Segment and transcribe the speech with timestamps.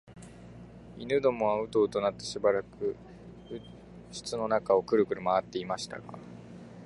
[0.97, 2.95] 犬どもはううとうなってしばらく
[4.11, 6.17] 室の中をくるくる廻っていましたが、